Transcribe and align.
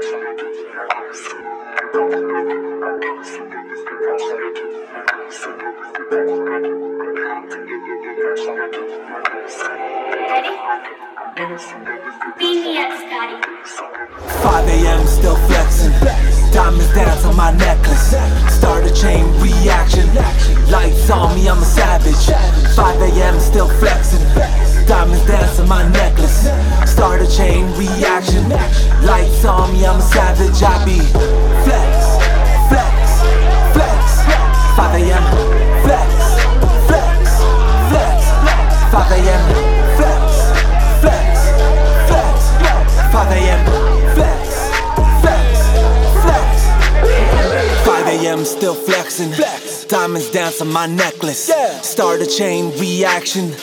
5 0.00 0.08
a.m. 14.68 15.06
still 15.06 15.36
flexing. 15.36 15.92
Diamonds 16.50 16.94
dance 16.94 17.24
on 17.26 17.36
my 17.36 17.52
necklace. 17.52 18.16
Start 18.48 18.86
a 18.86 18.94
chain 18.94 19.26
reaction. 19.38 20.06
Lights 20.70 21.10
on 21.10 21.34
me, 21.34 21.46
I'm 21.46 21.58
a 21.58 21.64
savage. 21.64 22.14
5 22.74 23.02
a.m. 23.02 23.38
still 23.38 23.68
flexing. 23.68 24.24
Diamonds 24.86 25.26
dance 25.26 25.60
on 25.60 25.68
my 25.68 25.82
necklace. 25.82 25.99
Savage. 30.60 31.08
Flex, 31.64 32.20
flex, 32.68 32.92
flex. 33.72 34.04
5 34.76 35.00
a.m. 35.00 35.24
flex, 35.84 36.10
flex, 36.88 37.20
flex. 37.88 38.18
5 38.92 39.12
a.m. 39.16 39.42
flex, 39.96 40.20
flex, 41.00 41.32
flex. 42.08 42.36
5 43.10 43.32
a.m. 43.38 43.60
flex, 44.14 44.40
flex, 45.22 45.48
flex. 46.24 46.48
5 47.86 48.06
a.m. 48.06 48.44
still 48.44 48.74
flexing. 48.74 49.32
Flex. 49.32 49.86
Diamonds 49.86 50.30
dance 50.30 50.60
on 50.60 50.70
my 50.70 50.86
necklace. 50.86 51.50
Start 51.80 52.20
a 52.20 52.26
chain 52.26 52.70
reaction. 52.78 53.54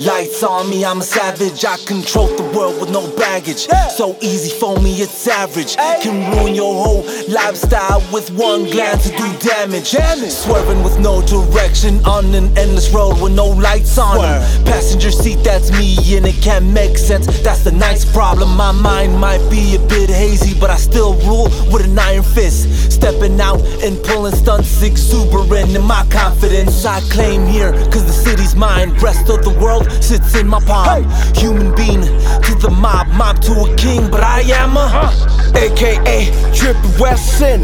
Lights 0.00 0.42
on 0.42 0.68
me, 0.68 0.84
I'm 0.84 1.00
a 1.00 1.04
savage. 1.04 1.64
I 1.64 1.76
control 1.86 2.28
the 2.28 2.42
world 2.56 2.80
with 2.80 2.90
no 2.90 3.06
baggage. 3.16 3.68
So 3.96 4.16
easy 4.20 4.50
for 4.50 4.78
me, 4.80 4.94
it's 4.96 5.28
average. 5.28 5.76
Can 5.76 6.36
ruin 6.36 6.54
your 6.54 6.74
whole 6.74 7.04
lifestyle 7.28 8.02
with 8.12 8.30
one 8.32 8.64
glance 8.64 9.08
to 9.08 9.16
do 9.16 9.38
damage. 9.38 9.94
Swerving 10.30 10.82
with 10.82 10.98
no 10.98 11.22
direction 11.22 12.04
on 12.04 12.34
an 12.34 12.46
endless 12.58 12.90
road 12.90 13.20
with 13.22 13.32
no 13.32 13.46
lights 13.46 13.96
on. 13.96 14.18
Passenger 14.64 15.10
seat, 15.10 15.38
that's 15.44 15.70
me, 15.72 15.96
and 16.16 16.26
it 16.26 16.42
can't 16.42 16.66
make 16.66 16.98
sense. 16.98 17.26
That's 17.42 17.62
the 17.62 17.72
nice 17.72 18.04
problem. 18.04 18.56
My 18.56 18.72
mind 18.72 19.18
might 19.18 19.48
be 19.50 19.76
a 19.76 19.78
bit 19.78 20.10
hazy, 20.10 20.58
but 20.58 20.70
I 20.70 20.76
still 20.76 21.14
rule 21.20 21.44
with 21.72 21.84
an 21.84 21.98
iron 21.98 22.22
fist. 22.22 22.92
Stepping 22.92 23.40
out 23.40 23.60
and 23.82 24.02
pulling 24.04 24.34
stunts, 24.34 24.82
exuberant 24.82 25.74
in 25.76 25.82
my 25.82 26.04
confidence. 26.10 26.84
I 26.84 27.00
claim 27.12 27.46
here, 27.46 27.72
cause 27.90 28.04
the 28.04 28.12
city's 28.12 28.45
mine. 28.56 28.90
Rest 28.98 29.28
of 29.28 29.42
the 29.44 29.50
world 29.50 29.90
sits 30.02 30.34
in 30.34 30.48
my 30.48 30.60
palm. 30.60 31.04
Human 31.34 31.74
being 31.74 32.02
to 32.02 32.54
the 32.60 32.70
mob, 32.70 33.08
mob 33.08 33.40
to 33.42 33.52
a 33.52 33.76
king, 33.76 34.10
but 34.10 34.22
I 34.22 34.40
am 34.42 34.76
a. 34.76 35.12
aka 35.56 36.30
Trippin' 36.54 36.98
Wesson. 36.98 37.62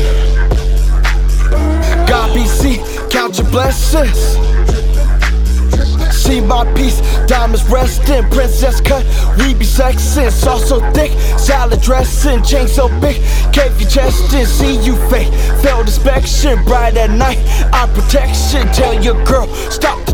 God 2.07 2.37
BC, 2.37 3.11
count 3.11 3.39
your 3.39 3.49
blessings. 3.51 4.19
See 6.13 6.41
my 6.41 6.65
piece, 6.75 7.01
diamonds 7.27 7.65
resting, 7.69 8.23
princess 8.31 8.81
cut, 8.81 9.05
we 9.39 9.55
be 9.55 9.65
sexing. 9.65 10.31
Sauce 10.31 10.69
so 10.69 10.79
thick, 10.93 11.11
salad 11.39 11.81
dressing, 11.81 12.43
chain 12.43 12.69
so 12.69 12.89
big, 13.01 13.17
cave 13.53 13.79
your 13.81 13.91
chest 13.91 14.33
in. 14.33 14.47
See 14.47 14.77
you 14.83 14.95
fake, 15.11 15.33
failed 15.63 15.87
inspection, 15.87 16.63
bright 16.65 16.97
at 16.97 17.11
night, 17.11 17.39
eye 17.73 17.91
protection. 17.95 18.67
Tell 18.73 18.95
your 19.03 19.23
girl, 19.25 19.49
stop 19.71 20.05
the 20.07 20.13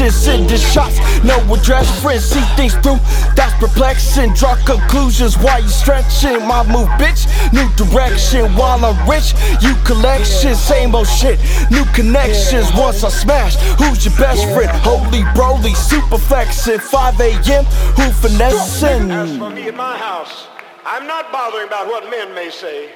texting, 0.00 0.12
send 0.12 0.48
the 0.48 0.56
shots, 0.56 0.98
no 1.24 1.36
address, 1.52 2.02
friends 2.02 2.24
see 2.24 2.40
things 2.56 2.74
through. 2.74 2.98
That's 3.36 3.54
perplexing, 3.58 4.34
draw 4.34 4.56
conclusions 4.64 5.36
while 5.38 5.62
you 5.62 5.68
stretching. 5.68 6.46
My 6.46 6.64
move, 6.66 6.88
bitch, 6.98 7.26
new 7.52 7.68
direction. 7.76 8.54
While 8.56 8.84
I'm 8.84 9.08
rich, 9.08 9.34
you 9.60 9.74
collection, 9.84 10.54
same 10.54 10.94
old 10.94 11.08
shit, 11.08 11.38
new 11.70 11.84
connections. 11.92 12.70
Once 12.74 13.04
I 13.04 13.10
smash, 13.10 13.56
who's 13.78 14.04
your 14.04 14.16
best 14.16 14.44
friend? 14.52 14.70
Holy 14.82 15.22
Broly, 15.36 15.74
super 15.74 16.18
flexing, 16.18 16.78
5 16.78 17.20
a.m. 17.20 17.64
Who 17.96 18.10
finessing? 18.12 19.10
As 19.10 19.36
for 19.36 19.50
me 19.50 19.68
at 19.68 19.76
my 19.76 19.96
house, 19.96 20.48
I'm 20.84 21.06
not 21.06 21.30
bothering 21.32 21.66
about 21.66 21.86
what 21.86 22.10
men 22.10 22.34
may 22.34 22.50
say. 22.50 22.90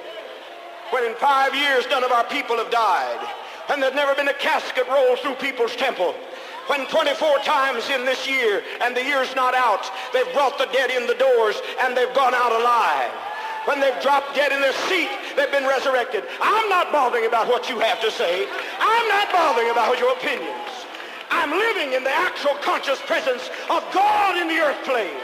When 0.91 1.03
in 1.03 1.15
five 1.15 1.55
years 1.55 1.85
none 1.89 2.03
of 2.03 2.11
our 2.11 2.25
people 2.25 2.57
have 2.57 2.71
died, 2.71 3.27
and 3.69 3.81
there's 3.81 3.95
never 3.95 4.13
been 4.13 4.27
a 4.27 4.33
casket 4.33 4.87
rolled 4.87 5.19
through 5.19 5.35
people's 5.35 5.75
temple. 5.75 6.13
When 6.67 6.87
24 6.87 7.39
times 7.45 7.89
in 7.89 8.05
this 8.05 8.27
year, 8.27 8.63
and 8.81 8.95
the 8.95 9.03
year's 9.03 9.35
not 9.35 9.53
out, 9.53 9.85
they've 10.13 10.31
brought 10.33 10.57
the 10.57 10.65
dead 10.73 10.89
in 10.89 11.05
the 11.05 11.13
doors, 11.13 11.61
and 11.81 11.95
they've 11.95 12.13
gone 12.15 12.33
out 12.33 12.51
alive. 12.51 13.11
When 13.65 13.79
they've 13.79 13.99
dropped 14.01 14.35
dead 14.35 14.51
in 14.51 14.61
their 14.61 14.73
seat, 14.89 15.09
they've 15.35 15.51
been 15.51 15.67
resurrected. 15.67 16.23
I'm 16.41 16.69
not 16.69 16.91
bothering 16.91 17.25
about 17.25 17.47
what 17.47 17.69
you 17.69 17.79
have 17.79 18.01
to 18.01 18.11
say. 18.11 18.47
I'm 18.79 19.07
not 19.09 19.31
bothering 19.31 19.69
about 19.69 19.99
your 19.99 20.13
opinions. 20.13 20.69
I'm 21.29 21.51
living 21.51 21.93
in 21.93 22.03
the 22.03 22.13
actual 22.13 22.53
conscious 22.61 23.01
presence 23.01 23.49
of 23.69 23.83
God 23.93 24.37
in 24.37 24.47
the 24.47 24.57
earth 24.57 24.83
plane. 24.85 25.17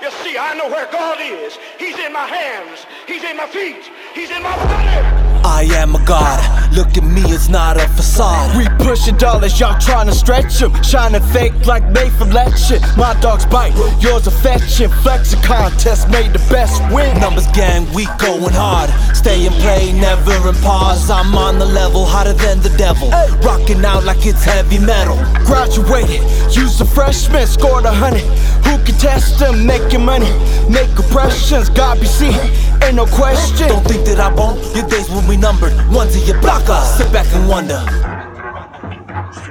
You 0.00 0.10
see, 0.22 0.38
I 0.38 0.54
know 0.54 0.68
where 0.68 0.90
God 0.92 1.18
is. 1.20 1.58
He's 1.78 1.98
in 1.98 2.12
my 2.12 2.26
hands. 2.26 2.86
He's 3.06 3.24
in 3.24 3.36
my 3.36 3.46
feet. 3.46 3.90
He's 4.14 4.30
in 4.30 4.42
my 4.42 4.54
body. 4.54 5.17
I 5.44 5.64
am 5.74 5.94
a 5.94 6.04
god. 6.04 6.38
Look 6.72 6.96
at 6.96 7.04
me, 7.04 7.22
it's 7.22 7.48
not 7.48 7.76
a 7.76 7.88
facade. 7.88 8.56
We 8.56 8.66
pushing 8.84 9.16
dollars, 9.16 9.58
y'all 9.58 9.78
trying 9.80 10.06
to 10.06 10.14
stretch 10.14 10.58
them. 10.58 10.72
Shining 10.82 11.22
fake 11.32 11.66
like 11.66 11.88
made 11.90 12.12
from 12.12 12.30
leche. 12.30 12.80
My 12.96 13.18
dogs 13.20 13.46
bite, 13.46 13.74
yours 14.00 14.28
fetching. 14.42 14.90
Flexing 15.02 15.42
contest 15.42 16.08
made 16.10 16.32
the 16.32 16.38
best 16.50 16.80
win. 16.92 17.18
Numbers 17.20 17.46
gang, 17.48 17.90
we 17.92 18.06
going 18.18 18.52
hard. 18.52 18.90
Stay 19.16 19.46
and 19.46 19.54
play, 19.56 19.92
never 19.92 20.48
in 20.48 20.54
pause. 20.56 21.10
I'm 21.10 21.34
on 21.34 21.58
the 21.58 21.66
level, 21.66 22.04
hotter 22.04 22.32
than 22.32 22.60
the 22.60 22.70
devil. 22.76 23.10
Rocking 23.42 23.84
out 23.84 24.04
like 24.04 24.24
it's 24.26 24.44
heavy 24.44 24.78
metal. 24.78 25.16
Graduated, 25.44 26.22
used 26.54 26.80
a 26.80 26.84
freshman, 26.84 27.46
scored 27.46 27.84
a 27.84 27.92
hundred. 27.92 28.22
Who 28.66 28.76
can 28.84 28.96
test 28.98 29.38
them? 29.38 29.66
Making 29.66 30.04
money, 30.04 30.30
make 30.70 30.90
impressions. 30.90 31.68
God 31.70 32.00
be 32.00 32.06
seen, 32.06 32.34
ain't 32.82 32.94
no 32.96 33.06
question. 33.06 33.68
Don't 33.68 33.84
think 33.84 34.06
that 34.06 34.20
I 34.20 34.32
won't. 34.32 34.58
Your 34.74 34.86
days 34.88 35.08
will 35.10 35.26
be 35.28 35.36
numbered. 35.36 35.72
One 35.92 36.08
to 36.08 36.18
your 36.20 36.40
blocker. 36.40 36.72
Uh, 36.72 36.84
sit 36.84 37.12
back 37.12 37.26
and 37.34 37.48
wonder. 37.48 37.80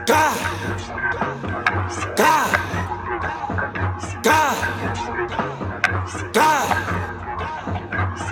God. 0.05 0.37
God. 2.15 2.49
God. 4.23 4.57
God. 6.33 6.67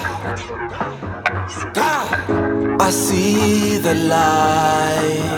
God. 1.74 2.80
I 2.80 2.90
see 2.90 3.78
the 3.78 3.94
light 3.94 5.33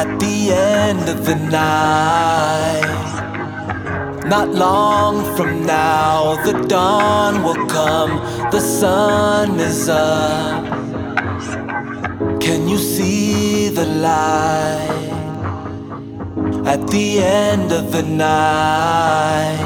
at 0.00 0.20
the 0.20 0.52
end 0.52 1.08
of 1.08 1.24
the 1.24 1.34
night. 1.34 2.82
Not 4.26 4.48
long 4.50 5.14
from 5.36 5.64
now, 5.64 6.36
the 6.44 6.52
dawn 6.74 7.42
will 7.42 7.62
come, 7.66 8.12
the 8.50 8.60
sun 8.60 9.58
is 9.58 9.88
up. 9.88 10.64
Can 12.44 12.68
you 12.68 12.76
see 12.76 13.70
the 13.70 13.86
light 13.86 15.08
at 16.74 16.82
the 16.88 17.08
end 17.20 17.72
of 17.72 17.90
the 17.90 18.02
night? 18.02 19.62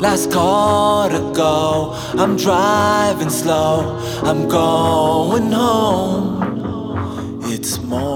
Last 0.00 0.32
call 0.32 1.10
to 1.10 1.22
go, 1.44 1.92
I'm 2.22 2.34
driving 2.36 3.28
slow, 3.28 3.98
I'm 4.22 4.48
going 4.48 5.52
home. 5.52 6.24
It's 7.44 7.78
more. 7.80 8.15